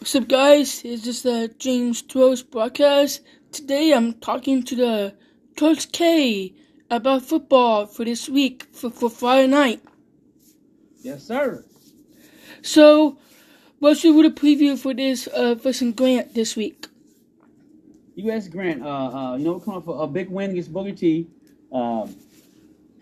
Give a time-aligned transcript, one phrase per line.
[0.00, 0.80] What's up, guys?
[0.82, 3.20] It's just the James Throws broadcast.
[3.52, 5.14] Today I'm talking to the
[5.58, 6.54] Coach K
[6.90, 9.82] about football for this week for, for Friday night.
[11.02, 11.66] Yes, sir.
[12.62, 13.18] So,
[13.78, 16.86] what should we preview for this uh, some Grant this week?
[18.14, 18.48] U.S.
[18.48, 21.28] Grant, uh, uh, you know, we're coming for a big win against Booker T.
[21.70, 22.16] Um,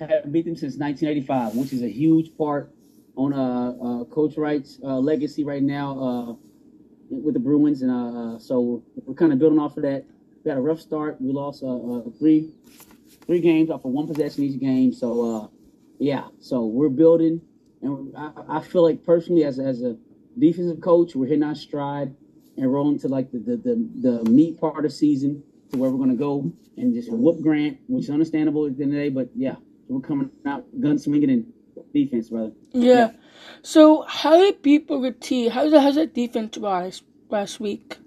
[0.00, 2.72] have beat them since 1985, which is a huge part
[3.14, 6.47] on uh, uh, Coach Wright's uh, legacy right now uh,
[7.10, 10.04] with the Bruins, and uh, so we're kind of building off of that.
[10.44, 11.20] We had a rough start.
[11.20, 12.50] We lost uh, uh, three
[13.26, 14.92] three games off of one possession each game.
[14.92, 15.46] So uh,
[15.98, 17.40] yeah, so we're building,
[17.82, 19.96] and I, I feel like personally as as a
[20.38, 22.14] defensive coach, we're hitting our stride
[22.56, 25.98] and rolling to like the the the, the meat part of season to where we're
[25.98, 29.08] gonna go and just whoop Grant, which is understandable at the end of the day.
[29.10, 29.56] But yeah,
[29.88, 31.52] we're coming out gun swinging and
[32.04, 32.52] defense, brother.
[32.72, 33.12] Yeah.
[33.62, 35.48] So, how did beat Booker T?
[35.48, 37.98] How's that, how's that defense rise last week?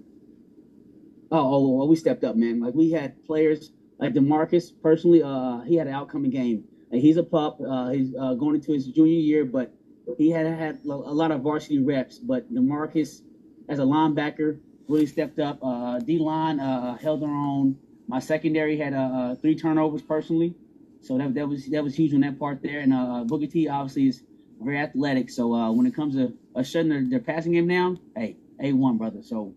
[1.30, 2.60] Oh, oh, well, we stepped up, man.
[2.60, 4.72] Like we had players like Demarcus.
[4.82, 6.64] Personally, uh, he had an outcoming game.
[6.90, 7.58] Like, he's a pup.
[7.60, 9.72] Uh, he's uh, going into his junior year, but
[10.18, 12.18] he had had a lot of varsity reps.
[12.18, 13.22] But Demarcus,
[13.68, 15.58] as a linebacker, really stepped up.
[15.62, 17.78] Uh, D line uh, held their own.
[18.08, 20.54] My secondary had uh, three turnovers personally,
[21.02, 22.80] so that, that was that was huge on that part there.
[22.80, 24.22] And uh, Booker T obviously is
[24.60, 25.30] very athletic.
[25.30, 28.72] So uh, when it comes to uh, shutting their, their passing game down, hey, a
[28.72, 29.22] one brother.
[29.22, 29.54] So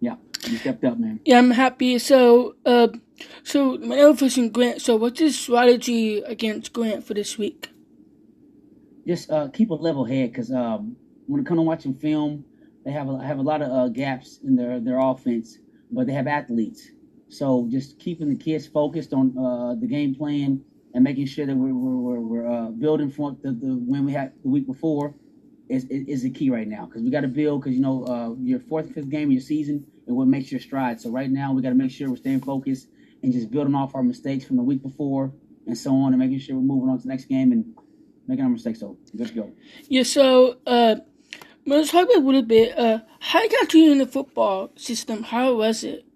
[0.00, 1.20] yeah, you stepped up, man.
[1.24, 1.98] Yeah, I'm happy.
[1.98, 2.88] So, uh,
[3.42, 4.80] so my other versus Grant.
[4.82, 7.70] So, what's his strategy against Grant for this week?
[9.06, 12.44] just uh, keep a level head because um, when it comes to watching film,
[12.84, 15.58] they have a, have a lot of uh, gaps in their their offense,
[15.90, 16.90] but they have athletes.
[17.28, 20.62] So just keeping the kids focused on uh, the game plan
[20.96, 24.12] and making sure that we're we're, we're, we're uh, building for the, the when we
[24.12, 25.14] had the week before
[25.68, 28.04] is is, is the key right now because we got to build because you know
[28.06, 30.98] uh, your fourth fifth game of your season and what makes your stride.
[30.98, 32.88] So right now we got to make sure we're staying focused
[33.22, 35.34] and just building off our mistakes from the week before
[35.66, 37.76] and so on and making sure we're moving on to the next game and
[38.26, 38.80] making our mistakes.
[38.80, 39.52] So let's go.
[39.88, 40.96] Yeah, so uh,
[41.66, 42.78] let's talk about a little bit.
[42.78, 45.24] Uh, how you got to you in the football system?
[45.24, 46.06] How was it?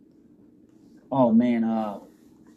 [1.13, 1.99] Oh man, uh,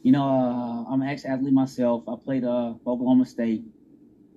[0.03, 2.03] you know, uh, I'm an ex-athlete myself.
[2.09, 3.63] I played uh, Oklahoma State,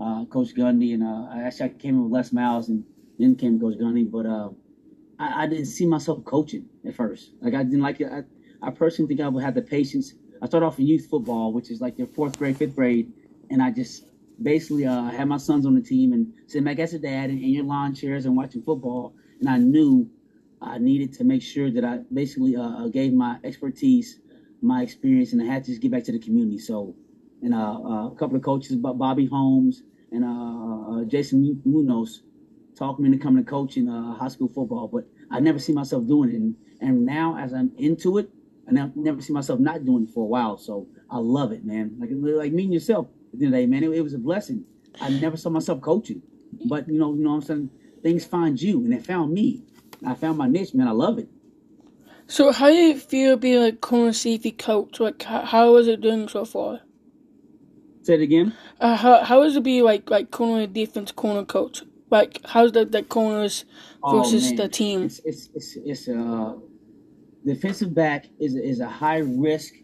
[0.00, 2.84] uh, Coach Gundy, and uh, I actually came in with Les Miles and
[3.19, 4.09] then came Coach Gundy.
[4.09, 4.50] But uh,
[5.19, 7.32] I, I didn't see myself coaching at first.
[7.41, 8.09] Like I didn't like it.
[8.10, 8.22] I,
[8.62, 10.15] I personally think I would have the patience.
[10.41, 13.12] I started off in youth football, which is like your fourth grade, fifth grade,
[13.50, 14.05] and I just
[14.41, 17.38] basically uh, had my sons on the team and sitting back as a dad in,
[17.38, 19.15] in your lawn chairs and watching football.
[19.41, 20.09] And I knew
[20.62, 22.56] I needed to make sure that I basically
[22.93, 24.21] gave my expertise,
[24.62, 26.59] my experience, and I had to just get back to the community.
[26.59, 26.94] So,
[27.43, 32.22] and uh, uh, a couple of coaches, Bobby Holmes and uh, uh, Jason Munoz,
[32.77, 34.89] talked me into coming to coaching uh, high school football.
[34.89, 36.37] But I never see myself doing it.
[36.37, 38.31] And, and now, as I'm into it,
[38.69, 40.59] I never, see myself not doing it for a while.
[40.59, 41.97] So I love it, man.
[41.99, 43.84] Like like meeting yourself at the end of the day, man.
[43.84, 44.65] It, it was a blessing.
[45.00, 46.23] I never saw myself coaching,
[46.69, 47.71] but you know, you know what I'm saying.
[48.03, 49.62] Things find you, and they found me.
[50.06, 50.88] I found my niche, man.
[50.88, 51.28] I love it.
[52.28, 55.00] So, how do you feel being a corner safety coach?
[55.00, 56.81] Like, how, how is it doing so far?
[58.03, 58.54] Say it again.
[58.81, 61.82] Uh, how how is it be like like corner defense corner coach?
[62.10, 63.64] Like, how's the the corners
[64.09, 65.04] versus Oh, the team?
[65.04, 66.54] It's it's it's, it's uh
[67.44, 69.75] defensive back is is a high risk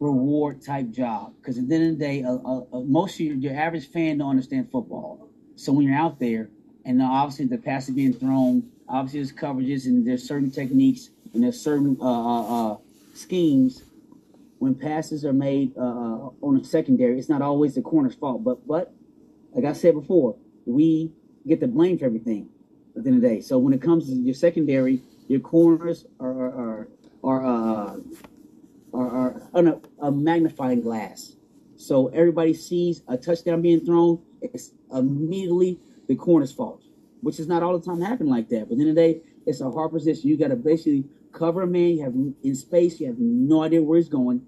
[0.00, 3.36] reward type job because at the end of the day, uh, uh, most of your,
[3.36, 5.28] your average fan don't understand football.
[5.56, 6.50] So when you're out there,
[6.84, 11.42] and obviously the pass is being thrown, obviously there's coverages and there's certain techniques and
[11.42, 12.76] there's certain uh, uh, uh,
[13.14, 13.82] schemes.
[14.58, 18.44] When passes are made uh, uh, on a secondary, it's not always the corner's fault.
[18.44, 18.92] But but
[19.52, 20.36] like I said before,
[20.66, 21.12] we
[21.46, 22.50] get the blame for everything
[22.96, 23.40] at the end of the day.
[23.40, 26.88] So when it comes to your secondary, your corners are are
[27.24, 28.00] are, are
[28.92, 31.36] are, are on a, magnifying glass.
[31.76, 36.82] So everybody sees a touchdown being thrown, it's immediately the corner's fault,
[37.22, 38.68] which is not all the time happen like that.
[38.68, 40.28] But at the end of the day, it's a hard position.
[40.28, 41.88] You got to basically cover a man.
[41.96, 43.00] You have in space.
[43.00, 44.46] You have no idea where he's going.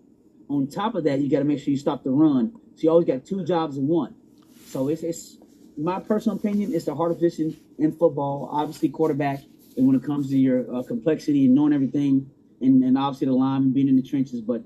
[0.49, 2.53] On top of that, you got to make sure you stop the run.
[2.77, 4.15] So you always got two jobs in one.
[4.67, 5.39] So it's it's
[5.77, 6.75] my personal opinion.
[6.75, 8.49] It's the hardest position in football.
[8.53, 9.41] Obviously, quarterback.
[9.77, 12.31] And when it comes to your uh, complexity and knowing everything,
[12.61, 14.63] and, and obviously the line being in the trenches, but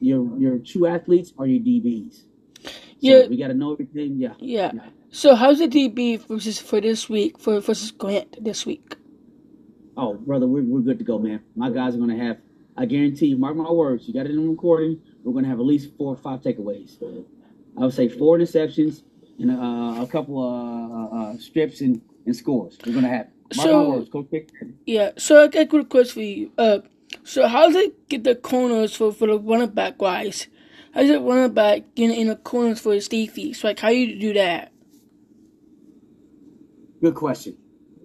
[0.00, 2.22] your your true athletes are your DBs.
[2.64, 3.26] So Yeah.
[3.26, 4.16] we got to know everything.
[4.16, 4.34] Yeah.
[4.38, 4.72] Yeah.
[5.10, 8.96] So, how's the DB versus for this week for versus Grant this week?
[9.96, 11.40] Oh, brother, we're, we're good to go, man.
[11.54, 12.38] My guys are going to have,
[12.76, 15.50] I guarantee you, mark my words, you got it in the recording, we're going to
[15.50, 16.96] have at least four or five takeaways.
[17.76, 19.02] I would say four interceptions
[19.38, 22.78] and uh, a couple uh, uh, strips and, and scores.
[22.84, 23.28] We're going to have.
[23.56, 24.50] Mark so my words, Coach Pick.
[24.86, 26.52] yeah, so I got a good question for you.
[26.56, 26.78] Uh,
[27.22, 30.48] so how does it get the corners for for the running back wise?
[30.92, 33.52] How does it running back get in the corners for the safety?
[33.52, 34.72] So like, how do you do that?
[37.00, 37.56] Good question.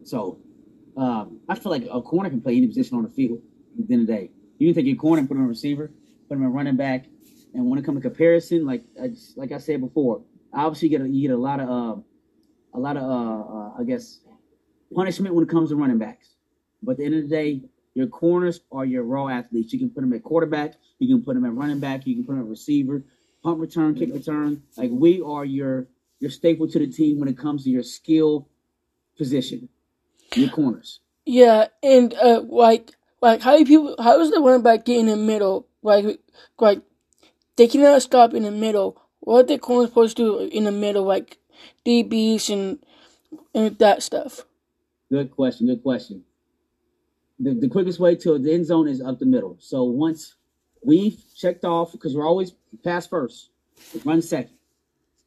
[0.03, 0.39] So,
[0.99, 3.39] um, I feel like a corner can play any position on the field
[3.79, 4.31] at the end of the day.
[4.57, 5.91] You can take your corner and put him a receiver,
[6.27, 7.05] put him in running back,
[7.53, 10.21] and when it comes to comparison, like I just, like I said before,
[10.53, 12.01] obviously you get a, you get a lot of uh,
[12.73, 14.19] a lot of uh, uh, I guess
[14.93, 16.35] punishment when it comes to running backs.
[16.83, 17.61] But at the end of the day,
[17.93, 19.73] your corners are your raw athletes.
[19.73, 22.25] You can put them at quarterback, you can put them at running back, you can
[22.25, 23.03] put them at receiver,
[23.43, 24.63] punt return, kick return.
[24.77, 25.87] Like we are your
[26.19, 28.49] your staple to the team when it comes to your skill
[29.17, 29.69] position,
[30.35, 30.99] your corners.
[31.25, 32.91] Yeah, and uh, like
[33.21, 35.67] like how do people how does the running back get in the middle?
[35.81, 36.19] Like
[36.59, 36.81] like
[37.55, 39.01] they cannot stop in the middle.
[39.19, 41.37] What are the corners supposed to do in the middle, like
[41.85, 42.79] DBs and
[43.53, 44.45] and that stuff?
[45.11, 45.67] Good question.
[45.67, 46.23] Good question.
[47.39, 49.57] The, the quickest way to the end zone is up the middle.
[49.59, 50.35] So once
[50.83, 52.53] we've checked off, because we're always
[52.83, 53.49] pass first,
[54.03, 54.55] run second,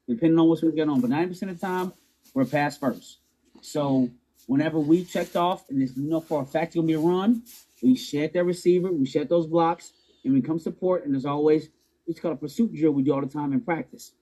[0.09, 1.01] depending on what's going to get on.
[1.01, 1.93] But 90% of the time,
[2.35, 3.19] we're pass first.
[3.63, 4.11] So
[4.47, 6.99] whenever we checked off, and it's you know for a fact going to be a
[6.99, 7.43] run,
[7.83, 9.93] we shed that receiver, we shed those blocks,
[10.25, 11.05] and we come support.
[11.05, 11.69] And as always
[12.07, 14.13] it's called a pursuit drill we do all the time in practice.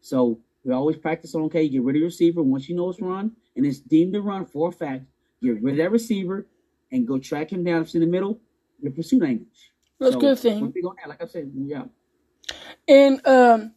[0.00, 3.00] So we always practice on okay, get rid of your receiver once you know it's
[3.00, 5.04] run, and it's deemed to run for a fact.
[5.42, 6.46] Get rid of that receiver
[6.90, 7.82] and go track him down.
[7.82, 8.40] If it's in the middle,
[8.80, 9.46] your pursuit angle.
[10.00, 10.72] That's so, good thing.
[11.06, 11.84] Like I said, yeah.
[12.86, 13.72] And um,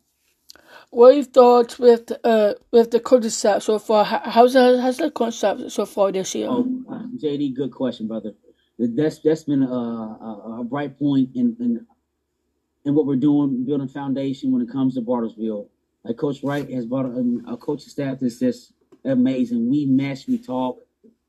[0.91, 4.05] what are your thoughts with uh with the coaching staff so far?
[4.05, 6.49] How's that, how's the staff so far this year?
[6.49, 6.63] Oh,
[7.17, 8.33] JD, good question, brother.
[8.77, 11.87] That's that's been a, a, a bright point in, in
[12.85, 15.67] in what we're doing, building foundation when it comes to Bartlesville.
[16.03, 18.73] Like Coach Wright has brought a, a coaching staff that's just
[19.05, 19.69] amazing.
[19.69, 20.79] We mesh, we talk,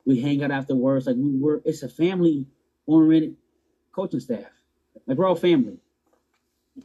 [0.07, 1.07] we hang out afterwards.
[1.07, 2.47] Like we were, it's a family
[2.87, 3.37] oriented
[3.93, 4.47] coaching staff.
[5.07, 5.79] Like we're all family.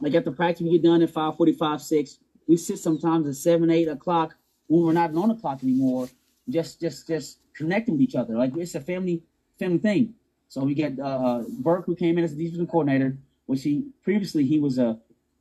[0.00, 2.18] Like after practice, we get done at 5:45, 6.
[2.48, 4.34] We sit sometimes at 7, 8 o'clock
[4.66, 6.08] when we're not on the clock anymore,
[6.48, 8.34] just just just connecting with each other.
[8.34, 9.22] Like it's a family
[9.58, 10.14] family thing.
[10.48, 13.88] So we get uh, uh Burke who came in as a defensive coordinator, which he
[14.02, 14.98] previously he was a,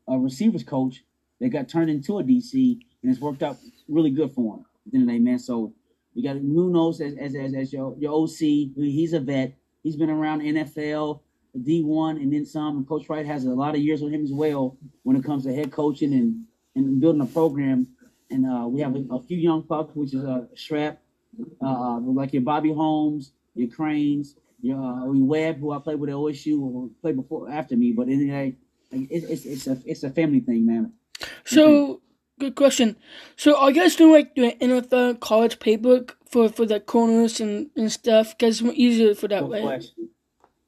[0.07, 1.04] a receivers coach
[1.39, 3.57] that got turned into a DC and it's worked out
[3.88, 4.65] really good for him.
[4.86, 5.39] At the end of the day, man.
[5.39, 5.74] So
[6.13, 8.38] you got Munoz as as, as, as your, your OC.
[8.75, 9.53] He's a vet.
[9.83, 11.21] He's been around NFL,
[11.57, 12.86] D1, and then some.
[12.86, 15.53] Coach Wright has a lot of years with him as well when it comes to
[15.53, 16.44] head coaching and,
[16.77, 17.88] and building a program.
[18.29, 21.00] And uh, we have a, a, few young pups, which is a Strap,
[21.62, 26.09] uh, uh, like your Bobby Holmes, your Cranes, your uh, Webb, who I played with
[26.09, 27.94] at OSU, or played before after me.
[27.94, 28.56] But anyway,
[28.91, 30.91] it's, it's, it's a it's a family thing, man.
[31.45, 32.01] So
[32.39, 32.97] Good question.
[33.35, 37.71] So are you guys doing like the NFL college playbook for for the corners and,
[37.75, 38.38] and stuff?
[38.38, 39.62] Because it's easier for that Good way.
[39.63, 40.09] Question.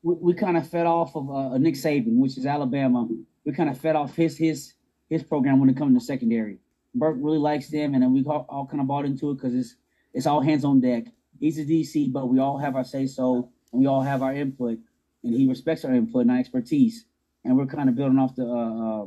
[0.01, 3.07] We, we kind of fed off of uh, Nick Saban, which is Alabama.
[3.45, 4.73] We kind of fed off his his
[5.09, 6.57] his program when it comes to secondary.
[6.95, 9.75] Burke really likes them, and we all, all kind of bought into it because it's
[10.13, 11.05] it's all hands on deck.
[11.39, 14.33] He's a DC, but we all have our say so, and we all have our
[14.33, 14.79] input,
[15.23, 17.05] and he respects our input and our expertise.
[17.45, 19.05] And we're kind of building off the uh, uh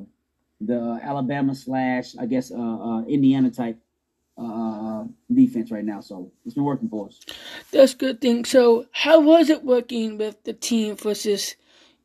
[0.61, 3.79] the Alabama slash I guess uh, uh, Indiana type
[4.39, 6.01] uh, uh, defense right now.
[6.01, 7.21] So it's been working for us.
[7.71, 8.45] That's good thing.
[8.45, 11.57] So how was it working with the team versus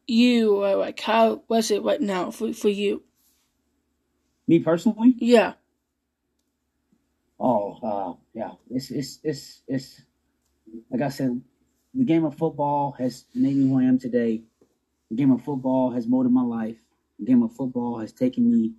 [0.08, 3.04] you, or like how was it right now for for you?
[4.48, 5.16] Me personally?
[5.20, 5.54] Yeah.
[7.39, 8.51] Oh, uh, yeah.
[8.72, 10.01] It's it's it's it's
[10.92, 11.42] like I said,
[11.94, 14.44] the game of football has made me who I am today.
[15.10, 16.77] The game of football has molded my life
[17.20, 18.74] The game of football has taken me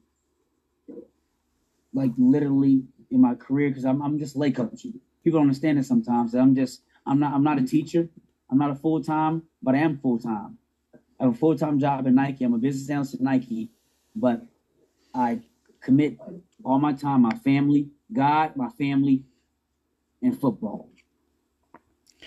[1.94, 4.82] like literally in my career because I'm I'm just late coach.
[5.24, 6.34] People don't understand it sometimes.
[6.34, 8.08] I'm just I'm not I'm not a teacher.
[8.50, 10.58] I'm not a full time, but I am full time.
[11.20, 12.44] I have a full time job at Nike.
[12.44, 13.70] I'm a business analyst at Nike,
[14.16, 14.42] but
[15.14, 15.40] I
[15.82, 16.18] commit
[16.64, 19.24] all my time, my family, God, my family,
[20.22, 20.90] and football.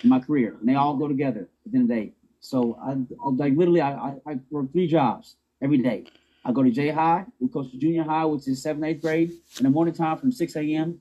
[0.04, 2.12] My career, and they all go together at the end of the day.
[2.40, 2.96] So I
[3.30, 6.06] like literally I, I, I work three jobs every day.
[6.44, 7.24] I go to J High.
[7.38, 10.56] We coach junior high, which is seventh, eighth grade, in the morning time from 6
[10.56, 10.98] a.m.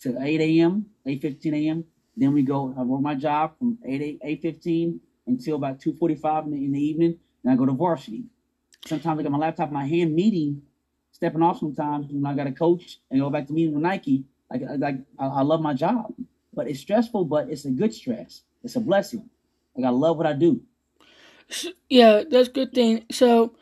[0.00, 1.84] to 8 a.m., 8.15 a.m.
[2.16, 6.50] Then we go, I work my job from 8, 8, 8.15 until about 2.45 in
[6.50, 7.18] the, in the evening.
[7.44, 8.24] Then I go to varsity.
[8.86, 10.62] Sometimes I got my laptop in my hand meeting,
[11.22, 14.24] stepping off sometimes when I got a coach and go back to meeting with Nike.
[14.50, 16.12] Like, like I, I love my job.
[16.52, 18.42] But it's stressful, but it's a good stress.
[18.64, 19.30] It's a blessing.
[19.76, 20.62] Like I love what I do.
[21.88, 23.04] Yeah, that's good thing.
[23.12, 23.54] So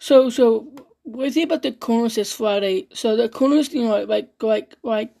[0.00, 0.72] so so
[1.04, 2.88] what is about the corners this Friday?
[2.92, 5.14] So the corners, you know, like like like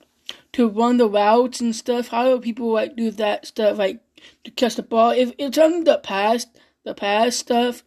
[0.54, 2.08] to run the routes and stuff.
[2.08, 3.78] How do people like do that stuff?
[3.78, 4.00] Like
[4.42, 5.10] to catch the ball.
[5.10, 6.48] If it's on the past
[6.82, 7.84] the past stuff,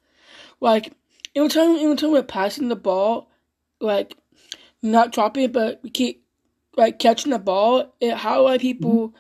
[0.62, 0.94] like
[1.36, 3.31] every time every time we're passing the ball,
[3.82, 4.16] like
[4.82, 6.24] not dropping it, but we keep
[6.78, 7.94] like catching the ball.
[8.00, 9.18] It, how are people mm-hmm.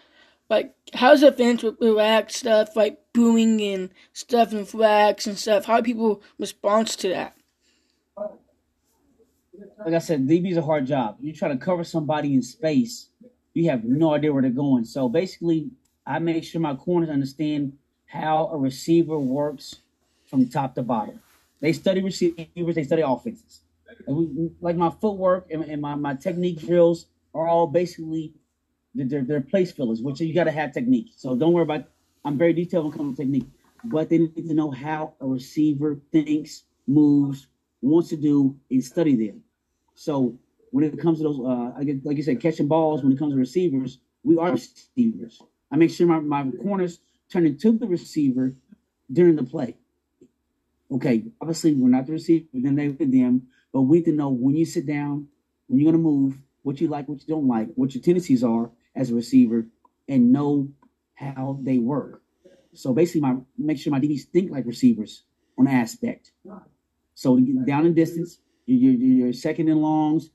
[0.49, 0.75] like?
[0.93, 5.65] How's the fans react stuff like booing and stuff and flags and stuff?
[5.65, 7.35] How do people respond to that?
[9.85, 11.17] Like I said, DB is a hard job.
[11.19, 13.09] You try to cover somebody in space,
[13.53, 14.85] you have no idea where they're going.
[14.85, 15.71] So basically,
[16.05, 19.77] I make sure my corners understand how a receiver works
[20.25, 21.19] from top to bottom.
[21.59, 23.61] They study receivers, they study offenses.
[24.07, 28.33] Like my footwork and, and, my, my technique drills are all basically
[28.93, 31.11] they're, they're place fillers, which you got to have technique.
[31.15, 31.85] So don't worry about.
[32.23, 33.47] I'm very detailed when it comes to technique,
[33.85, 37.47] but they need to know how a receiver thinks, moves,
[37.81, 39.41] wants to do, and study them.
[39.95, 40.37] So
[40.71, 41.71] when it comes to those, uh,
[42.03, 43.03] like you said, catching balls.
[43.03, 45.41] When it comes to receivers, we are receivers.
[45.71, 46.99] I make sure my, my corners
[47.31, 48.53] turn into the receiver
[49.11, 49.77] during the play.
[50.91, 54.29] Okay, obviously we're not the receiver, then they with them, but we need to know
[54.29, 55.27] when you sit down,
[55.67, 58.69] when you're gonna move, what you like, what you don't like, what your tendencies are
[58.95, 59.65] as a receiver,
[60.07, 60.69] and know
[61.15, 62.21] how they work.
[62.73, 65.23] So basically, my make sure my DBs think like receivers
[65.57, 66.31] on aspect.
[67.15, 70.29] So down in distance, you're, you're second in longs,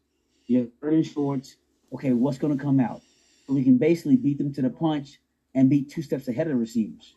[0.47, 1.57] you're third in shorts.
[1.93, 3.01] Okay, what's going to come out?
[3.49, 5.21] We can basically beat them to the punch
[5.55, 7.15] and be two steps ahead of the receivers.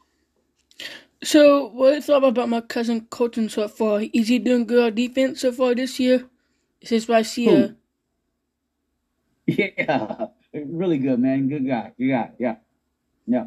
[1.22, 4.02] So, what is thought about my cousin Colton so far?
[4.14, 6.30] Is he doing good on defense so far this year?
[6.82, 7.76] Is his right year?
[9.48, 11.50] Yeah, really good, man.
[11.50, 11.92] Good guy.
[11.98, 12.32] Good guy.
[12.40, 12.56] Yeah,
[13.28, 13.46] yeah.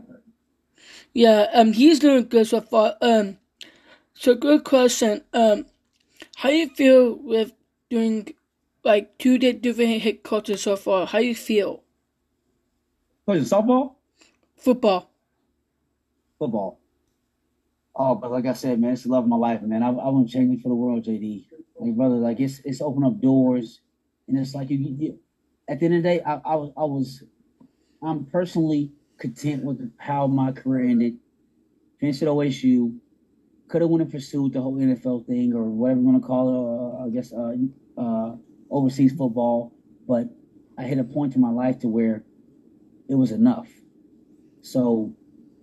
[1.14, 2.96] Yeah, um, he's doing good so far.
[3.00, 3.38] Um,
[4.14, 5.22] so good question.
[5.32, 5.66] Um,
[6.36, 7.52] how do you feel with
[7.90, 8.34] doing
[8.84, 11.06] like two different head coaches so far?
[11.06, 11.82] How do you feel?
[13.26, 13.94] Coaching softball?
[14.56, 15.10] Football.
[16.38, 16.81] Football.
[17.94, 19.82] Oh, but like I said, man, it's the love of my life, man.
[19.82, 21.46] I, I wouldn't change it for the world, JD.
[21.78, 23.80] Like, brother, like it's it's opened up doors,
[24.28, 25.18] and it's like you, you
[25.68, 27.24] at the end of the day, I, I was I was
[28.02, 31.18] I'm personally content with how my career ended.
[32.00, 32.98] Finished at OSU,
[33.68, 36.48] could have went and pursued the whole NFL thing or whatever you want to call
[36.48, 37.02] it.
[37.02, 37.54] Uh, I guess uh,
[38.00, 38.36] uh,
[38.70, 39.72] overseas football,
[40.06, 40.26] but
[40.76, 42.24] I hit a point in my life to where
[43.08, 43.68] it was enough.
[44.62, 45.14] So,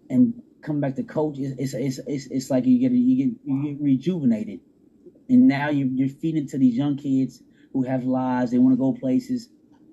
[0.10, 3.64] and coming back to coach, it's it's it's, it's like you get you get you
[3.64, 4.60] get rejuvenated,
[5.30, 7.42] and now you're you're feeding to these young kids
[7.74, 8.52] who have lives.
[8.52, 9.50] They want to go places,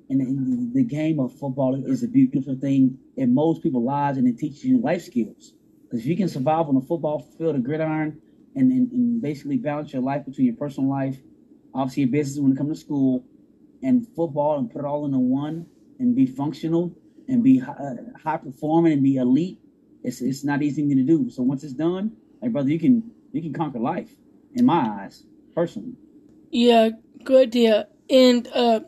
[0.09, 4.27] and the, the game of football is a beautiful thing in most people's lives, and
[4.27, 5.55] it teaches you life skills.
[5.83, 8.21] Because if you can survive on the football field, a gridiron,
[8.57, 11.17] and, and, and basically balance your life between your personal life,
[11.75, 13.25] obviously your business when it comes to school,
[13.83, 15.67] and football, and put it all into one,
[16.01, 16.93] and be functional,
[17.29, 19.61] and be high, uh, high performing, and be elite
[20.07, 21.29] it's it's not easy to do.
[21.31, 24.11] So once it's done, like brother, you can you can conquer life.
[24.55, 25.97] In my eyes, personally.
[26.51, 26.91] Yeah,
[27.25, 27.89] good idea.
[28.09, 28.81] And uh,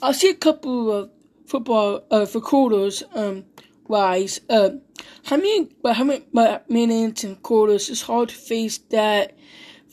[0.00, 1.10] I see a couple of
[1.46, 3.44] football uh, recruiters um
[3.88, 4.40] wise.
[4.48, 4.70] Uh,
[5.24, 6.24] how many but how many
[6.68, 7.90] minutes and quarters?
[7.90, 9.36] It's hard to face that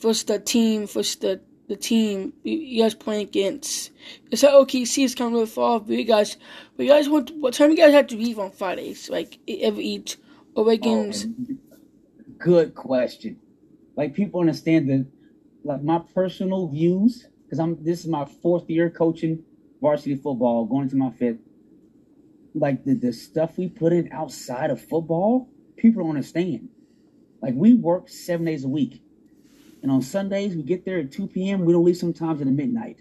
[0.00, 3.90] versus the team versus the the team you guys playing against.
[4.30, 6.38] It's like OKC is kind of far, but you guys,
[6.76, 9.10] but you guys want what time you guys have to leave on Fridays?
[9.10, 10.16] Like every each
[10.58, 11.26] Awakens.
[11.26, 11.54] Oh,
[12.38, 13.38] good question.
[13.96, 15.06] Like people understand that,
[15.64, 19.44] like my personal views, because I'm this is my fourth year coaching
[19.80, 21.38] varsity football, going into my fifth.
[22.54, 26.70] Like the the stuff we put in outside of football, people don't understand.
[27.40, 29.00] Like we work seven days a week,
[29.82, 31.64] and on Sundays we get there at two p.m.
[31.64, 32.98] We don't leave sometimes at midnight.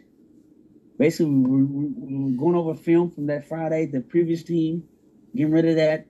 [1.00, 4.84] Basically, we're, we're going over film from that Friday, the previous team,
[5.36, 6.08] getting rid of that,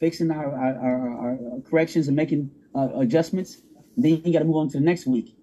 [0.00, 3.62] fixing our, our, our, our corrections and making uh, adjustments.
[3.96, 5.34] Then you got to move on to the next week.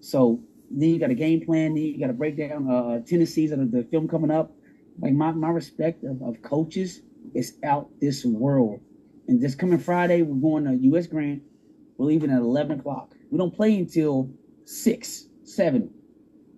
[0.00, 0.40] So
[0.70, 1.74] then you got a game plan.
[1.74, 4.52] Then you got to break down uh, tendencies of the film coming up.
[5.00, 7.02] Like my, my respect of, of coaches
[7.34, 8.80] is out this world.
[9.28, 11.06] And this coming Friday, we're going to U.S.
[11.06, 11.42] Grant.
[11.98, 13.12] We're leaving at 11 o'clock.
[13.30, 14.30] We don't play until
[14.64, 15.90] 6, 7.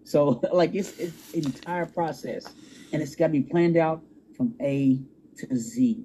[0.05, 2.47] So, like, it's, it's an entire process.
[2.93, 4.03] And it's got to be planned out
[4.37, 5.01] from A
[5.39, 6.05] to Z.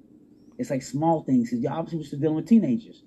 [0.58, 1.50] It's like small things.
[1.50, 3.02] Because obviously we're still dealing with teenagers.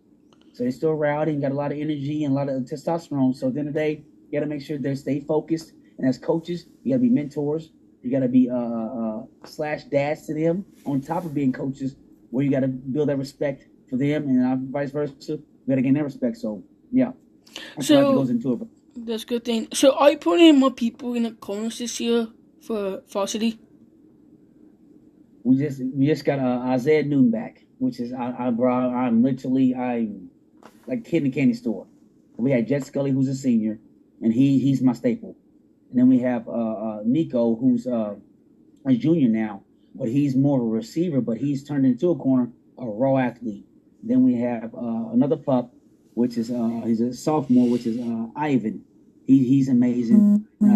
[0.53, 3.35] So they're still rowdy and got a lot of energy and a lot of testosterone.
[3.35, 5.73] So at the end of the day, you got to make sure they stay focused.
[5.97, 7.71] And as coaches, you got to be mentors.
[8.01, 11.95] You got to be uh, uh, slash dads to them on top of being coaches,
[12.29, 15.13] where you got to build that respect for them and uh, vice versa.
[15.27, 16.37] You got to gain their respect.
[16.37, 17.11] So yeah,
[17.75, 19.05] that's so goes into it.
[19.05, 19.67] That's a good thing.
[19.73, 22.27] So are you putting more people in the corners this year
[22.61, 23.59] for varsity?
[25.47, 27.63] We just we just got uh, Isaiah Noon back.
[27.79, 28.93] which is I, I brought.
[28.93, 30.29] I'm literally I'm
[30.87, 31.87] like kid in a candy store.
[32.35, 33.79] We had Jet Scully, who's a senior,
[34.21, 35.35] and he he's my staple.
[35.89, 38.15] And then we have uh, uh, Nico, who's uh,
[38.85, 39.63] a junior now,
[39.95, 43.65] but he's more of a receiver, but he's turned into a corner, a raw athlete.
[44.03, 45.73] Then we have uh, another pup,
[46.13, 48.83] which is uh, he's a sophomore, which is uh, Ivan.
[49.25, 50.45] He, he's amazing.
[50.61, 50.67] Uh,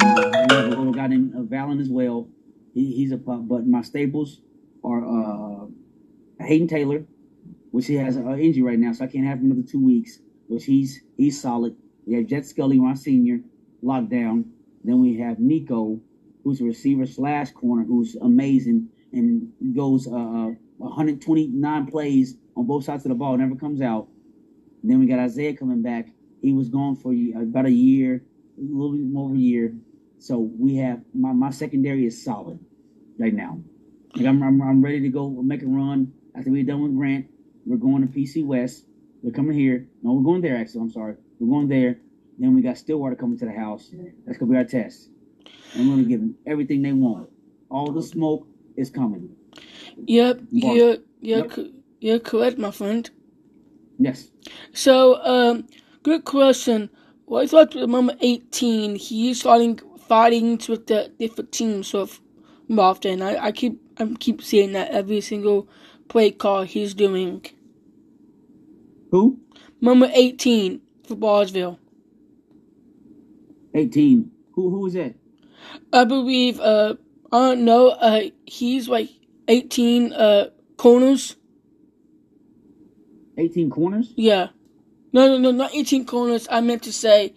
[0.49, 2.29] we have a little guy named uh, Valen as well.
[2.73, 4.39] He, he's a pup, but my staples
[4.83, 5.65] are uh,
[6.43, 7.05] Hayden Taylor,
[7.71, 10.19] which he has an injury right now, so I can't have him another two weeks.
[10.47, 11.75] Which he's he's solid.
[12.05, 13.39] We have Jet Scully, my senior,
[13.81, 14.51] locked down.
[14.83, 16.01] Then we have Nico,
[16.43, 23.05] who's a receiver slash corner, who's amazing and goes uh, 129 plays on both sides
[23.05, 24.07] of the ball, never comes out.
[24.81, 26.07] And then we got Isaiah coming back.
[26.41, 28.23] He was gone for about a year,
[28.57, 29.73] a little bit more of a year.
[30.19, 32.59] So we have my, my secondary is solid
[33.19, 33.59] right now.
[34.15, 37.27] Like I'm, I'm, I'm ready to go make a run after we're done with Grant.
[37.65, 38.86] We're going to PC West.
[39.24, 39.88] They're coming here.
[40.01, 40.58] No, we're going there.
[40.58, 41.15] Actually, I'm sorry.
[41.39, 41.98] We're going there.
[42.39, 43.91] Then we got Stillwater coming to the house.
[44.25, 45.10] That's gonna be our test.
[45.75, 47.30] And we're gonna give them everything they want.
[47.70, 49.36] All the smoke is coming.
[50.08, 51.50] Yep, you're you're Yep.
[51.51, 53.10] co- you're correct, my friend.
[54.00, 54.32] Yes.
[54.74, 55.68] So, um,
[56.01, 56.89] good question.
[57.27, 62.22] Well, I thought with number 18, he's starting fighting with the different teams so f-
[62.79, 63.21] often.
[63.21, 65.67] I, I keep I keep seeing that every single
[66.07, 67.45] play call he's doing.
[69.11, 69.39] Who?
[69.79, 71.77] Number 18 for Bartlesville.
[73.73, 74.31] 18.
[74.53, 74.69] Who?
[74.69, 75.15] Who is that?
[75.93, 76.95] I believe, uh,
[77.31, 79.09] I don't know, uh, he's like
[79.47, 81.35] 18, uh, corners.
[83.37, 84.13] 18 corners?
[84.15, 84.49] Yeah.
[85.13, 86.47] No, no, no, not 18 corners.
[86.49, 87.33] I meant to say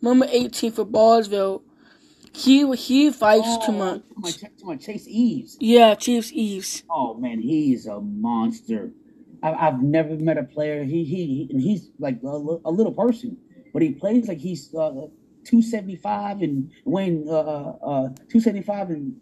[0.00, 1.62] number 18 for Bartlesville.
[2.36, 4.02] He, he fights too much.
[4.08, 4.30] To my,
[4.62, 5.56] my Chase Eves.
[5.58, 6.82] Yeah, Chase Eves.
[6.90, 8.92] Oh man, he's a monster.
[9.42, 10.84] I, I've never met a player.
[10.84, 13.38] He he and he's like a, a little person,
[13.72, 15.06] but he plays like he's uh,
[15.44, 19.16] two seventy five and weighing uh, uh, two seventy five and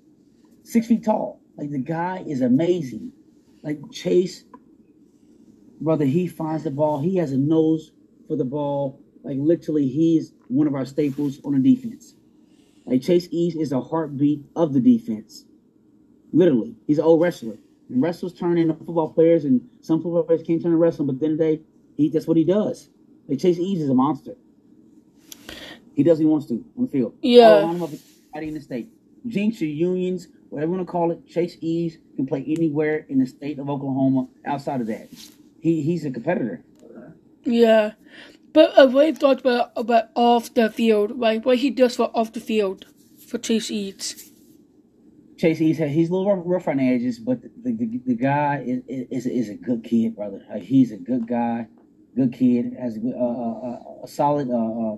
[0.65, 1.41] six feet tall.
[1.57, 3.13] Like the guy is amazing.
[3.63, 4.45] Like Chase,
[5.81, 7.01] brother, he finds the ball.
[7.01, 7.93] He has a nose
[8.27, 9.01] for the ball.
[9.23, 12.15] Like literally, he's one of our staples on the defense.
[12.87, 15.45] Like Chase Eves is a heartbeat of the defense.
[16.33, 17.59] Literally, he's an old wrestler.
[17.89, 21.07] And wrestlers turn into football players, and some football players can't turn to wrestling.
[21.07, 21.63] But then the end of the day,
[21.97, 22.89] he, that's what he does.
[23.29, 24.35] Like Chase Eves is a monster.
[25.95, 27.15] He does what he wants to on the field.
[27.23, 27.51] Yeah.
[27.51, 27.91] Line up
[28.35, 28.89] anybody in the state.
[29.27, 31.27] Jenks or unions, whatever you want to call it.
[31.29, 34.29] Chase Eves can play anywhere in the state of Oklahoma.
[34.45, 35.09] Outside of that,
[35.61, 36.63] he he's a competitor.
[37.45, 37.93] Yeah.
[38.55, 42.11] But uh, what you thought about, about off the field, like what he does for
[42.15, 42.87] off the field
[43.29, 44.31] for Chase Eves?
[45.37, 48.83] Chase Eves, he's a little rough, on the edges, but the, the, the guy is,
[48.87, 50.41] is is a good kid, brother.
[50.61, 51.67] He's a good guy,
[52.15, 54.97] good kid, has a, good, uh, uh, a solid uh, uh,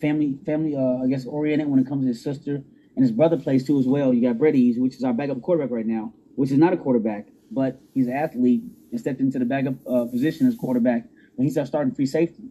[0.00, 2.62] family family uh, I guess oriented when it comes to his sister
[2.96, 4.14] and his brother plays too as well.
[4.14, 7.28] You got Brett which is our backup quarterback right now, which is not a quarterback,
[7.50, 11.04] but he's an athlete and stepped into the backup uh, position as quarterback
[11.34, 12.44] when he's our starting free safety.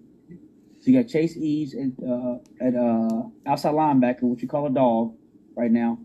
[0.86, 4.70] So you got Chase Eves at, uh, at uh, outside linebacker, which you call a
[4.70, 5.16] dog
[5.56, 5.98] right now.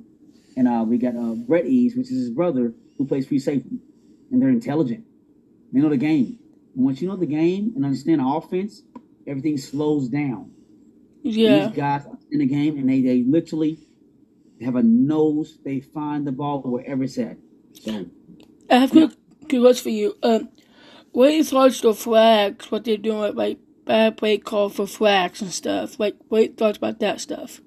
[0.57, 3.79] And uh, we got uh, Brett Eves, which is his brother, who plays free safety.
[4.31, 5.05] And they're intelligent.
[5.71, 6.39] They know the game.
[6.75, 8.81] And once you know the game and understand the offense,
[9.27, 10.51] everything slows down.
[11.23, 11.67] Yeah.
[11.67, 13.81] These guys in the game, and they, they literally
[14.63, 15.59] have a nose.
[15.63, 17.37] They find the ball wherever it's at.
[17.75, 18.07] So
[18.71, 19.15] I have good,
[19.47, 20.17] good words for you.
[20.23, 20.49] Um,
[21.13, 22.71] what are your thoughts on flags?
[22.71, 23.59] What they're doing like
[23.91, 25.99] bad play call for flags and stuff?
[25.99, 27.61] Like, what thoughts about that stuff?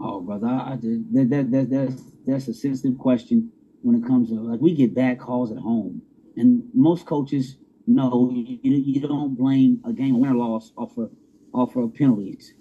[0.00, 3.52] Oh, brother, I, I just, that, that, that, that's that's a sensitive question
[3.82, 6.02] when it comes to like we get bad calls at home,
[6.36, 7.56] and most coaches
[7.86, 11.12] know you, you don't blame a game win or loss off of
[11.54, 12.52] off of penalties,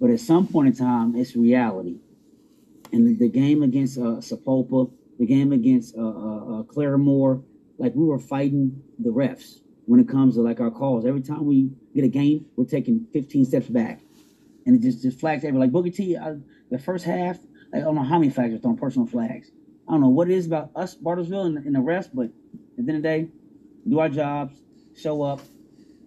[0.00, 1.98] but at some point in time, it's reality.
[2.92, 7.42] And the, the game against uh, Sapulpa, the game against uh, uh, uh, Claremore,
[7.78, 11.04] like we were fighting the refs when it comes to like our calls.
[11.04, 14.00] Every time we get a game, we're taking 15 steps back,
[14.64, 16.16] and it just just flags every like Booker T.
[16.16, 16.36] I,
[16.70, 17.38] the first half,
[17.74, 19.50] I don't know how many flags are thrown, personal flags.
[19.86, 22.30] I don't know what it is about us, Bartlesville, and, and the rest, but
[22.78, 23.28] at the end of the day,
[23.86, 24.58] do our jobs,
[24.96, 25.40] show up,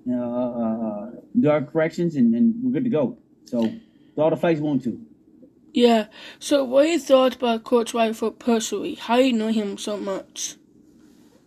[0.09, 3.19] uh, uh, do our corrections, and, and we're good to go.
[3.43, 3.71] So,
[4.17, 4.99] all the flags want to.
[5.73, 6.07] Yeah.
[6.39, 8.95] So, what are your thoughts about Coach Whitefoot personally?
[8.95, 10.55] How do you know him so much?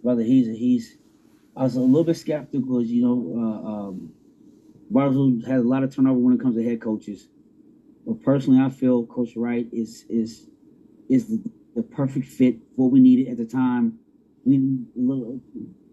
[0.05, 0.98] Brother, he's a, he's.
[1.59, 4.13] I was a little bit skeptical because you know, uh, um,
[4.93, 7.27] Bartlesville has a lot of turnover when it comes to head coaches.
[8.07, 10.47] But personally, I feel Coach Wright is is
[11.09, 11.43] is the,
[11.75, 13.99] the perfect fit for what we needed at the time.
[14.45, 14.79] We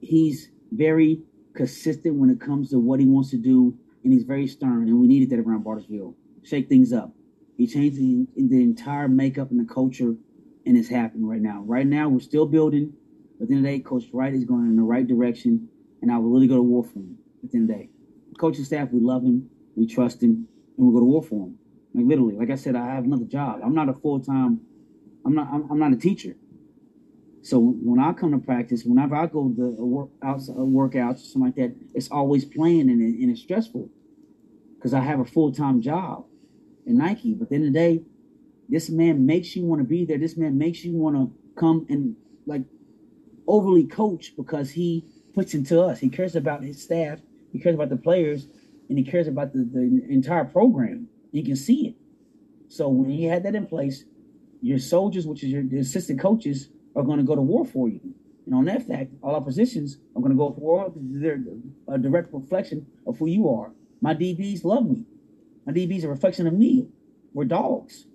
[0.02, 1.24] he's very
[1.56, 4.88] consistent when it comes to what he wants to do, and he's very stern.
[4.88, 6.14] And we needed that around Bartlesville.
[6.44, 7.12] Shake things up.
[7.58, 10.14] He changed the, the entire makeup and the culture,
[10.66, 11.64] and it's happening right now.
[11.66, 12.94] Right now, we're still building.
[13.38, 15.70] But at the end of the day, Coach Wright is going in the right direction,
[16.02, 17.90] and I will really go to war for him at the end of the day.
[18.40, 21.58] coaching staff, we love him, we trust him, and we'll go to war for him.
[21.94, 23.62] Like literally, like I said, I have another job.
[23.64, 24.62] I'm not a full time.
[25.26, 25.48] I'm not.
[25.52, 26.36] I'm, I'm, not a teacher.
[27.42, 31.26] So when I come to practice, whenever I go to work outside uh, workouts or
[31.26, 33.90] something like that, it's always playing and, and it's stressful
[34.76, 36.26] because I have a full time job
[36.86, 37.34] in Nike.
[37.34, 38.04] But at the end of the day,
[38.68, 40.18] this man makes you want to be there.
[40.18, 42.64] This man makes you want to come and like
[43.48, 46.00] overly coach because he puts into us.
[46.00, 47.20] He cares about his staff.
[47.52, 48.48] He cares about the players,
[48.90, 51.08] and he cares about the, the entire program.
[51.32, 51.96] You can see it.
[52.70, 54.04] So when you had that in place,
[54.62, 58.02] your soldiers, which is your assistant coaches, are going to go to war for you.
[58.46, 60.94] And on that fact, all our positions are going to go for war.
[60.96, 61.42] They're
[61.88, 63.72] a direct reflection of who you are.
[64.02, 65.06] My DBs love me.
[65.66, 66.88] My DBs are a reflection of me.
[67.34, 68.06] We're dogs.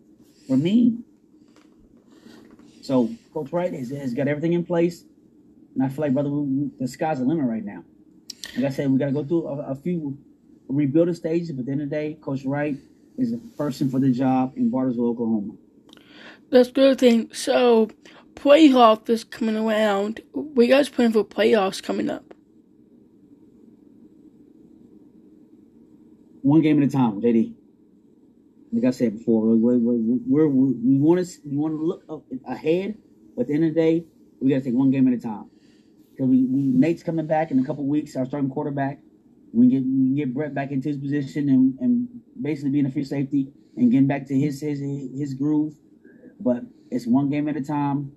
[0.49, 1.05] We're mean.
[2.83, 5.05] So Coach Wright has, has got everything in place.
[5.81, 7.83] And I feel like, brother, we, the sky's the limit right now.
[8.55, 10.19] Like I said, we got to go through a, a few
[10.69, 12.77] rebuilding stages, but at the end of the day, Coach Wright
[13.17, 15.55] is a person for the job in Bartlesville, Oklahoma.
[16.51, 17.33] That's good thing.
[17.33, 17.89] So,
[18.35, 20.21] playoff is coming around.
[20.35, 22.35] We guys planning for playoffs coming up?
[26.43, 27.55] One game at a time, JD.
[28.75, 32.99] Like I said before, we're, we're, we're, we want to we want to look ahead,
[33.35, 34.05] but at the end of the day,
[34.43, 35.51] we got to take one game at a time.
[36.21, 38.99] Because we, we, Nate's coming back in a couple weeks, our starting quarterback.
[39.55, 42.09] We get we get Brett back into his position and, and
[42.43, 45.73] basically being a free safety and getting back to his his his groove.
[46.39, 48.13] But it's one game at a time.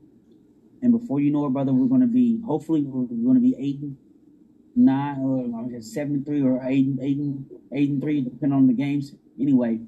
[0.82, 3.56] And before you know it, brother, we're going to be hopefully we're going to be
[3.58, 3.96] eight and
[4.76, 8.68] nine or seven and three or eight and eight and eight and three, depending on
[8.68, 9.16] the games.
[9.40, 9.80] Anyway,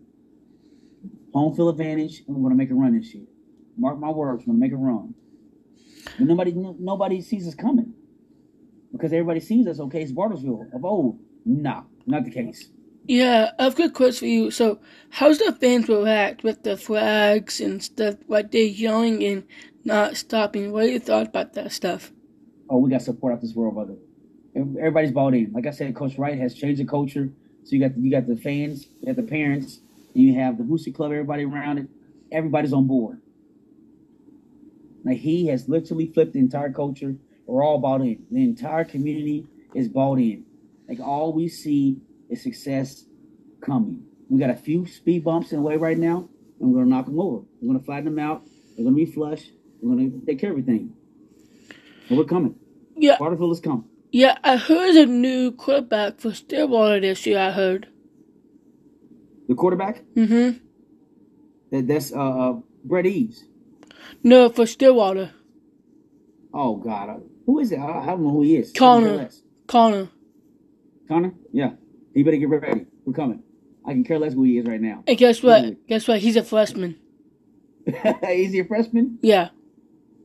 [1.33, 3.25] home field advantage, and we're going to make a run this year.
[3.75, 5.13] Mark my words, we're going to make a run.
[6.17, 7.94] But nobody nobody sees us coming
[8.95, 9.79] because everybody sees us.
[9.79, 11.19] Okay, it's Bartlesville of old.
[11.45, 12.69] No, not the case.
[13.07, 14.51] Yeah, I've got a question for you.
[14.51, 14.79] So,
[15.09, 18.15] how's the fans react with the flags and stuff?
[18.27, 19.43] Like they're yelling and
[19.83, 20.71] not stopping.
[20.71, 22.11] What are your thoughts about that stuff?
[22.69, 23.95] Oh, we got support out this world, brother.
[24.55, 25.51] Everybody's bought in.
[25.51, 27.29] Like I said, Coach Wright has changed the culture.
[27.63, 29.81] So you got you got the fans, you got the parents,
[30.13, 31.11] and you have the Booster Club.
[31.11, 31.87] Everybody around it.
[32.31, 33.21] Everybody's on board.
[35.03, 37.15] Like he has literally flipped the entire culture.
[37.45, 38.25] We're all bought in.
[38.31, 40.45] The entire community is bought in.
[40.87, 41.97] Like all we see
[42.29, 43.05] is success
[43.61, 44.03] coming.
[44.29, 46.29] We got a few speed bumps in the way right now,
[46.59, 47.45] and we're gonna knock them over.
[47.61, 48.43] We're gonna flatten them out.
[48.75, 49.43] They're gonna be flush.
[49.81, 50.93] We're gonna take care of everything.
[52.09, 52.55] And we're coming.
[52.95, 53.17] Yeah.
[53.19, 53.85] Waterville is coming.
[54.11, 57.39] Yeah, I heard a new quarterback for Stillwater this year.
[57.39, 57.87] I heard.
[59.47, 60.03] The quarterback?
[60.15, 60.57] Mm-hmm.
[61.71, 63.45] That that's uh, uh Brett Eves.
[64.23, 65.31] No, for Stillwater.
[66.53, 67.79] Oh God, who is it?
[67.79, 68.71] I, I don't know who he is.
[68.71, 69.29] Connor.
[69.67, 70.09] Connor.
[71.07, 71.33] Connor?
[71.51, 71.71] Yeah.
[72.13, 72.85] You better get ready.
[73.05, 73.43] We're coming.
[73.85, 75.03] I can care less who he is right now.
[75.05, 75.87] And guess what?
[75.87, 76.19] Guess what?
[76.19, 76.97] He's a freshman.
[77.85, 79.19] is he a freshman?
[79.21, 79.49] Yeah.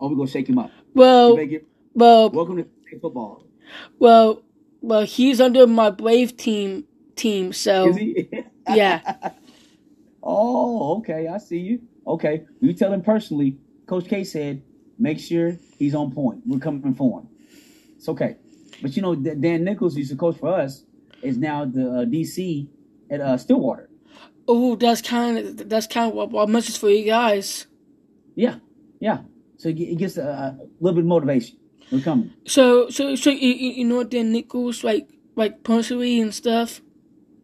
[0.01, 0.71] Oh, we're gonna shake him up.
[0.95, 2.67] Well, get, well, welcome to
[3.01, 3.45] football.
[3.99, 4.43] Well,
[4.81, 6.85] well, he's under my Brave team
[7.17, 7.95] team, so
[8.69, 9.31] yeah.
[10.23, 11.29] Oh, okay.
[11.29, 11.81] I see you.
[12.07, 13.57] Okay, you tell him personally.
[13.87, 14.63] Coach K said,
[15.01, 16.43] make sure he's on point.
[16.47, 17.29] We're coming for him.
[17.97, 18.37] It's okay.
[18.83, 20.85] But you know, Dan Nichols used to coach for us.
[21.23, 22.67] Is now the uh, DC
[23.11, 23.91] at uh, Stillwater.
[24.49, 27.67] Oh, that's kind of that's kind of what, what message for you guys.
[28.35, 28.57] Yeah,
[29.01, 29.19] yeah.
[29.59, 31.59] So it gets a, a little bit of motivation.
[31.93, 32.33] We're coming.
[32.47, 36.81] So, so, so you, you know Dan Nichols like like personally and stuff.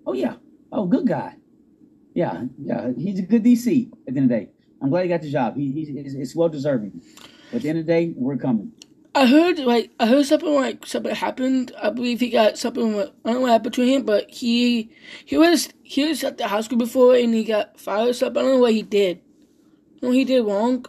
[0.06, 0.36] Oh yeah.
[0.72, 1.36] Oh, good guy.
[2.14, 2.92] Yeah, yeah.
[2.96, 4.48] He's a good DC at the end of the day.
[4.80, 5.56] I'm glad he got the job.
[5.56, 7.02] He, he's it's well deserving.
[7.50, 8.72] But at the end of the day, we're coming.
[9.14, 11.72] I heard like I heard something like something happened.
[11.80, 13.00] I believe he got something.
[13.00, 14.90] I don't know what happened to him, but he
[15.24, 18.38] he was he was at the high school before and he got fired or something.
[18.38, 19.22] I don't know what he did.
[20.02, 20.84] No, he did wrong.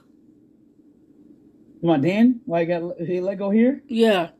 [1.79, 2.41] Come on, Dan.
[2.45, 2.67] Like
[2.99, 3.81] he let go here?
[3.87, 4.31] Yeah.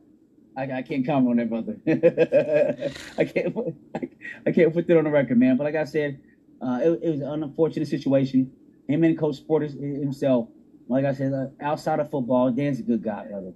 [0.54, 1.76] I, I can't comment on that, brother.
[3.16, 3.56] I can't
[3.94, 4.08] I,
[4.44, 5.56] I, can't put that on the record, man.
[5.56, 6.20] But like I said,
[6.60, 8.52] uh, it, it was an unfortunate situation.
[8.88, 10.48] Him and Coach Porter himself.
[10.88, 13.52] Like I said, uh, outside of football, Dan's a good guy, brother.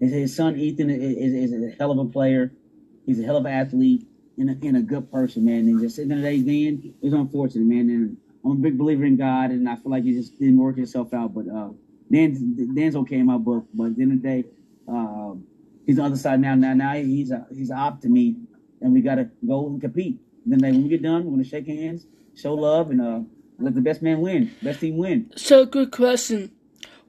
[0.00, 2.52] His, his son Ethan is, is, a hell of a player.
[3.06, 4.06] He's a hell of an athlete
[4.38, 5.68] and a, and a good person, man.
[5.68, 7.90] And just in the day, Dan is unfortunate, man.
[7.90, 10.76] And I'm a big believer in God, and I feel like he just didn't work
[10.76, 11.34] himself out.
[11.34, 11.70] But uh,
[12.10, 12.40] Dan's
[12.74, 13.66] Dan's okay in my book.
[13.74, 14.44] But at the end of the day,
[14.90, 15.34] uh,
[15.84, 16.54] he's on the other side now.
[16.54, 18.36] Now, now he's a he's an op to me,
[18.80, 20.18] and we got to go and compete.
[20.44, 23.20] And then when we get done, we're gonna shake hands, show love, and uh,
[23.58, 25.32] let the best man win, best team win.
[25.36, 26.52] So, good question.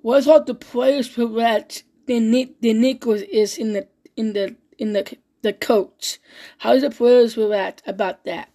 [0.01, 4.55] What about the players were that the Nick the Nichols is in the in the
[4.77, 6.19] in the the coach?
[6.59, 8.49] How's the players were at about that?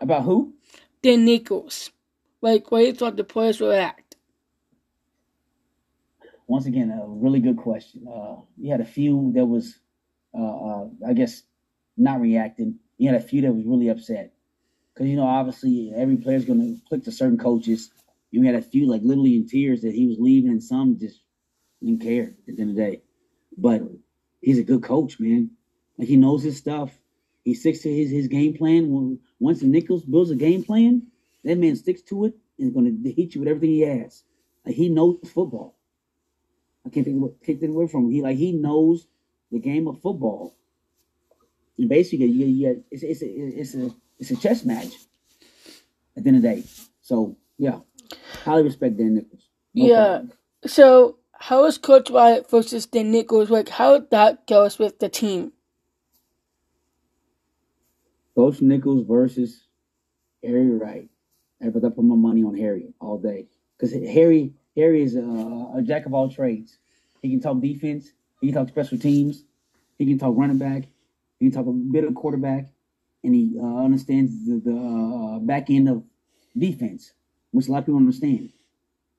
[0.00, 0.54] About who?
[1.02, 1.90] The Nichols.
[2.40, 4.04] Like, what do you thought the players were at?
[6.46, 8.06] once again, a really good question.
[8.08, 9.78] Uh, you had a few that was,
[10.38, 11.42] uh, uh, I guess,
[11.96, 12.78] not reacting.
[12.98, 14.33] You had a few that was really upset
[14.94, 17.90] because you know obviously every player's going to click to certain coaches.
[18.30, 21.20] You had a few like literally in tears that he was leaving, and some just
[21.82, 23.02] didn't care at the end of the day.
[23.56, 23.82] But
[24.40, 25.50] he's a good coach, man.
[25.98, 26.96] Like he knows his stuff.
[27.44, 29.18] He sticks to his his game plan.
[29.38, 31.06] Once the Nichols builds a game plan,
[31.44, 34.24] that man sticks to it and is going to hit you with everything he has.
[34.64, 35.76] Like he knows football.
[36.86, 38.10] I can't think what kicked it away from him.
[38.10, 39.06] He like he knows
[39.50, 40.56] the game of football.
[41.78, 44.92] And basically, you, you it's it's a, it's a it's a chess match
[46.16, 46.64] at the end of the day.
[47.02, 47.80] So yeah,
[48.44, 49.48] highly respect Dan Nichols.
[49.74, 50.06] No yeah.
[50.06, 50.32] Problem.
[50.66, 53.68] So how is Coach Wright versus Dan Nichols like?
[53.68, 55.52] How that goes with the team?
[58.34, 59.64] Coach Nichols versus
[60.42, 61.08] Harry Wright.
[61.64, 63.46] I put up my money on Harry all day
[63.76, 65.20] because Harry Harry is a,
[65.76, 66.78] a jack of all trades.
[67.22, 68.12] He can talk defense.
[68.40, 69.44] He can talk special teams.
[69.98, 70.84] He can talk running back.
[71.38, 72.70] He can talk a bit of quarterback,
[73.24, 76.04] and he uh, understands the, the uh, back end of
[76.56, 77.12] defense,
[77.52, 78.50] which a lot of people understand.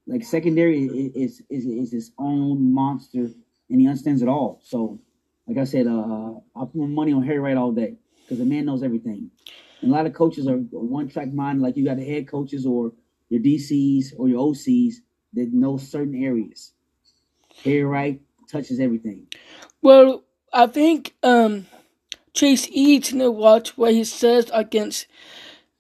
[0.08, 3.30] Like secondary is is is his own monster,
[3.70, 4.62] and he understands it all.
[4.64, 5.00] So,
[5.48, 8.46] like I said, uh, I'll put my money on Harry Wright all day because the
[8.46, 9.32] man knows everything.
[9.82, 12.66] And a lot of coaches are one track mind, like you got the head coaches
[12.66, 12.94] or
[13.30, 14.96] your DCs or your OCs
[15.34, 16.74] that know certain areas.
[17.64, 19.28] Harry Wright touches everything.
[19.82, 21.68] Well, I think um,
[22.36, 25.08] Chase Eves to watch where he says against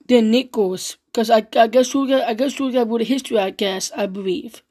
[0.07, 3.39] the Nichols because I, I guess we got I guess we got with the history
[3.39, 4.63] I guess I believe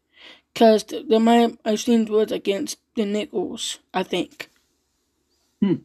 [0.54, 4.50] because the, the man I've seen was against the Nichols I think.
[5.62, 5.76] Hmm.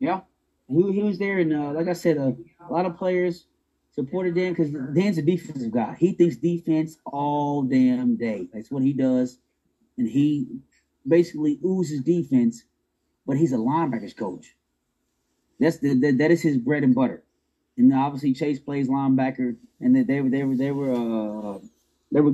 [0.00, 0.22] Yeah,
[0.68, 2.32] he he was there and uh, like I said, uh,
[2.68, 3.46] a lot of players
[3.92, 5.96] supported Dan because Dan's a defensive guy.
[5.98, 8.48] He thinks defense all damn day.
[8.52, 9.38] That's what he does,
[9.98, 10.48] and he
[11.06, 12.64] basically oozes defense.
[13.26, 14.55] But he's a linebackers coach.
[15.58, 17.22] That's the, the that is his bread and butter.
[17.76, 21.58] And obviously Chase plays linebacker, and they, were they were they were uh,
[22.12, 22.32] they were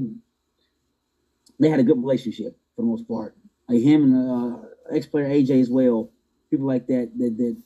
[1.58, 3.36] they had a good relationship for the most part.
[3.68, 4.58] Like him and uh,
[4.94, 6.10] ex player AJ as well.
[6.50, 7.56] People like that that that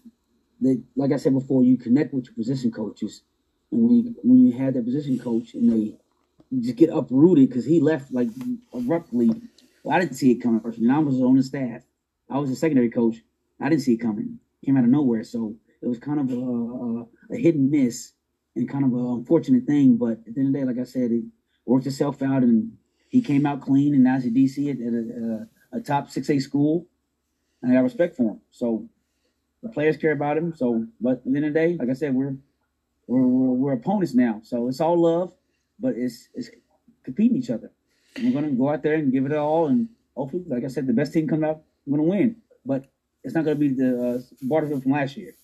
[0.60, 3.22] that like I said before, you connect with your position coaches
[3.70, 5.96] and when you when you have that position coach and they
[6.60, 8.28] just get uprooted because he left like
[8.72, 9.30] abruptly.
[9.82, 10.78] Well, I didn't see it coming first.
[10.78, 11.82] And I was on the staff.
[12.30, 13.16] I was a secondary coach.
[13.60, 14.40] I didn't see it coming.
[14.66, 15.24] Came out of nowhere.
[15.24, 18.12] So it was kind of a, a, a hit and miss
[18.54, 19.96] and kind of an unfortunate thing.
[19.96, 21.24] But at the end of the day, like I said, it
[21.64, 22.72] worked itself out and
[23.08, 26.86] he came out clean and now he's DC at, a, a, a top 6A school.
[27.62, 28.40] And I got respect for him.
[28.50, 28.88] So
[29.62, 30.54] the players care about him.
[30.54, 32.36] So, but at the end of the day, like I said, we're
[33.06, 34.40] we're, we're, we're opponents now.
[34.42, 35.32] So it's all love,
[35.78, 36.50] but it's it's
[37.04, 37.70] competing each other.
[38.22, 40.92] we're gonna go out there and give it all, and hopefully, like I said, the
[40.92, 42.36] best team comes out, we're gonna win.
[42.64, 42.86] But
[43.26, 45.34] it's not gonna be the uh, from last year.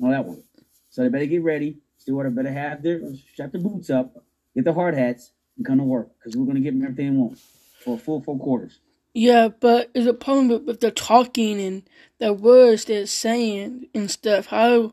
[0.00, 0.42] No, that one.
[0.90, 1.78] So they better get ready.
[1.96, 3.00] Stillwater better have their
[3.32, 6.60] strap their boots up, get the hard hats, and come to work because we're gonna
[6.60, 7.38] give them everything they want
[7.84, 8.80] for a full four quarters.
[9.14, 11.82] Yeah, but it's a problem with, with the talking and
[12.18, 14.46] the words they're saying and stuff.
[14.46, 14.92] How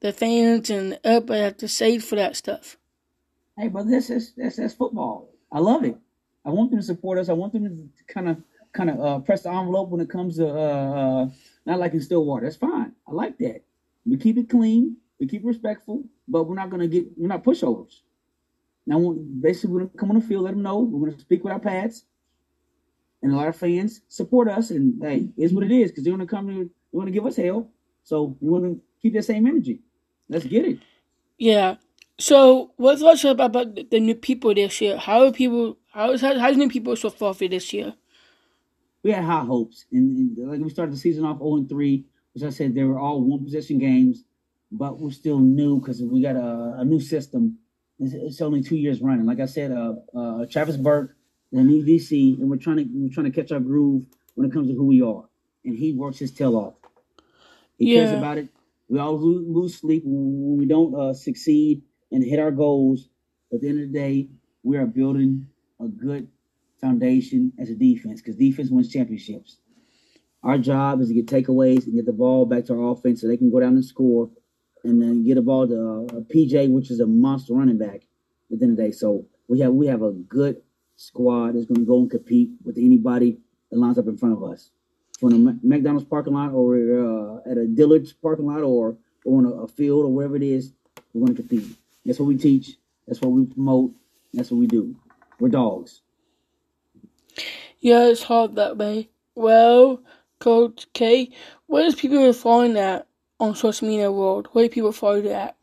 [0.00, 2.76] the fans and everybody have to say for that stuff.
[3.56, 5.30] Hey, but this is that's that's football.
[5.50, 5.96] I love it.
[6.44, 7.30] I want them to support us.
[7.30, 8.42] I want them to kind of
[8.74, 11.28] kind of uh, press the envelope when it comes to uh, uh,
[11.68, 12.46] not like in Stillwater.
[12.46, 12.92] That's fine.
[13.06, 13.62] I like that.
[14.06, 14.96] We keep it clean.
[15.20, 18.00] We keep respectful, but we're not gonna get we're not pushovers.
[18.86, 21.52] Now, basically, we're gonna come on the field, let them know we're gonna speak with
[21.52, 22.04] our pads,
[23.22, 24.70] and a lot of fans support us.
[24.70, 27.36] And hey, is what it is because they're gonna come here, they're gonna give us
[27.36, 27.68] hell.
[28.02, 29.80] So we're gonna keep that same energy.
[30.30, 30.78] Let's get it.
[31.36, 31.76] Yeah.
[32.18, 34.96] So, what's thoughts about, about the new people this year?
[34.96, 35.76] How are people?
[35.92, 37.94] How is how's new people so far for this year?
[39.08, 42.04] We had high hopes, and, and like we started the season off 0 and 3,
[42.34, 44.22] which I said they were all one possession games,
[44.70, 47.56] but we're still new because we got a, a new system.
[47.98, 49.24] It's, it's, only two years running.
[49.24, 51.16] Like I said, uh, uh, Travis Burke,
[51.52, 54.52] the new DC, and we're trying to we're trying to catch our groove when it
[54.52, 55.24] comes to who we are,
[55.64, 56.74] and he works his tail off.
[57.78, 58.04] He yeah.
[58.04, 58.48] cares about it.
[58.90, 61.80] We all lose, lose sleep when we don't uh, succeed
[62.12, 63.08] and hit our goals.
[63.50, 64.28] But at the end of the day,
[64.62, 65.46] we are building
[65.80, 66.28] a good
[66.80, 69.58] foundation as a defense because defense wins championships.
[70.42, 73.28] Our job is to get takeaways and get the ball back to our offense so
[73.28, 74.30] they can go down and score,
[74.84, 78.02] and then get a ball to uh, PJ, which is a monster running back
[78.52, 78.92] at the end of the day.
[78.92, 80.62] So we have we have a good
[80.96, 83.38] squad that's going to go and compete with anybody
[83.70, 84.70] that lines up in front of us,
[85.18, 89.50] from a McDonald's parking lot or uh, at a Dillard's parking lot or, on a,
[89.50, 90.72] a field or wherever it is.
[91.12, 91.76] We're going to compete.
[92.04, 92.76] That's what we teach.
[93.06, 93.92] That's what we promote.
[94.32, 94.94] That's what we do.
[95.40, 96.02] We're dogs.
[97.80, 99.10] Yeah, it's hard that way.
[99.34, 100.02] Well,
[100.40, 101.30] Coach K,
[101.66, 103.06] where is people following that
[103.38, 104.48] on social media world?
[104.52, 105.56] Where do people follow that?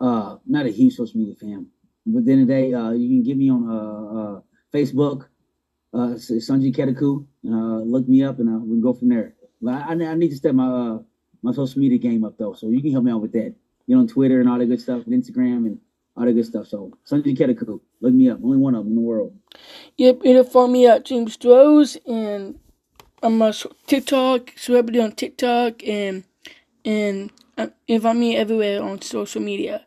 [0.00, 1.66] Uh, not a huge social media fan,
[2.04, 4.40] but then the end of the day, uh, you can get me on uh, uh
[4.72, 5.26] Facebook,
[5.94, 7.24] uh, Sonjil Ketiku.
[7.46, 9.34] Uh, look me up, and uh, we can go from there.
[9.62, 10.98] But I, I need to step my uh,
[11.42, 13.54] my social media game up though, so you can help me out with that.
[13.86, 15.78] You know, on Twitter and all that good stuff, and Instagram and
[16.16, 16.66] all that good stuff.
[16.68, 18.38] So Sonjil Ketiku, look me up.
[18.42, 19.36] Only one of them in the world.
[19.96, 22.58] Yep, it'll follow me at James Rose and
[23.22, 23.52] I'm a
[23.86, 26.24] TikTok celebrity on TikTok and
[26.84, 29.86] and uh, invite me everywhere on social media.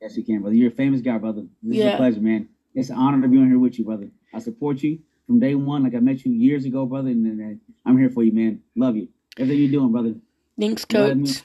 [0.00, 0.54] Yes, you can, brother.
[0.54, 1.42] You're a famous guy, brother.
[1.62, 1.88] This yeah.
[1.88, 2.48] is a pleasure, man.
[2.74, 4.08] It's an honor to be on here with you, brother.
[4.32, 5.82] I support you from day one.
[5.82, 8.60] Like I met you years ago, brother, and, and I'm here for you, man.
[8.76, 9.08] Love you.
[9.38, 10.14] Everything you're doing, brother.
[10.60, 11.42] Thanks, coach.